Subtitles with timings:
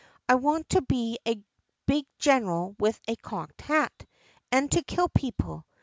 [0.27, 1.43] "I want to be a
[1.85, 4.07] big general with a cocked hat,
[4.51, 5.63] and to kill people.